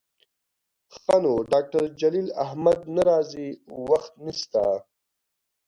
[0.95, 3.49] ښه نو ډاکتر جلیل احمد نه راځي،
[3.87, 4.61] وخت نسته